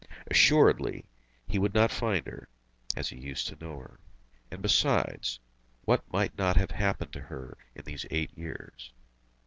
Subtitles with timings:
[0.31, 1.05] Assuredly
[1.45, 2.49] he would not find her,
[2.95, 3.99] as he used to know her.
[4.49, 5.39] And besides,
[5.85, 8.93] what might not have happened to her in these eight years?